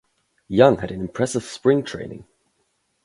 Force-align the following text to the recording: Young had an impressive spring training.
Young 0.47 0.77
had 0.79 0.89
an 0.89 0.99
impressive 0.99 1.43
spring 1.43 1.83
training. 1.83 2.25